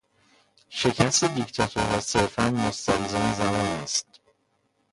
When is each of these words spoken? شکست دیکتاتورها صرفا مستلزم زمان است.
شکست 0.69 1.23
دیکتاتورها 1.23 1.99
صرفا 1.99 2.43
مستلزم 2.49 3.33
زمان 3.33 3.65
است. 3.83 4.07